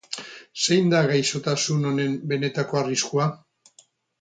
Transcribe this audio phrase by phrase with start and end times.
[0.63, 3.29] Zein da gaixotasun honen benetako arriskua?